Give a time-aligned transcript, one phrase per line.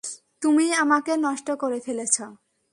[0.41, 2.25] তুমিই আমাকে নষ্ট করে ফেলেছো।